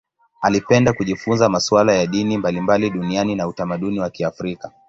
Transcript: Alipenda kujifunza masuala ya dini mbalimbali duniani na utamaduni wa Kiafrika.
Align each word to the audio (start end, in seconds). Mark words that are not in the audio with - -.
Alipenda 0.41 0.93
kujifunza 0.93 1.49
masuala 1.49 1.93
ya 1.93 2.07
dini 2.07 2.37
mbalimbali 2.37 2.89
duniani 2.89 3.35
na 3.35 3.47
utamaduni 3.47 3.99
wa 3.99 4.09
Kiafrika. 4.09 4.71